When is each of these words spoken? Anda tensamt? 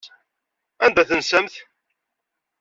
Anda 0.85 1.03
tensamt? 1.09 1.53